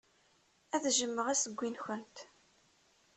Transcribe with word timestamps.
Ad 0.75 0.83
jjmeɣ 0.95 1.25
assewwi-nwent. 1.29 2.17